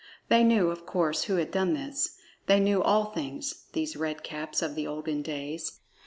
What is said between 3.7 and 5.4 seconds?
these Red Caps of the olden